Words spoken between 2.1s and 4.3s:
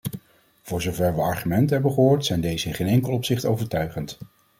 zijn deze in geen enkel opzicht overtuigend.